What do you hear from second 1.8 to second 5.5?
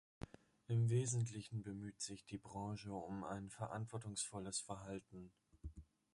sich die Branche um ein verantwortungsvolles Verhalten.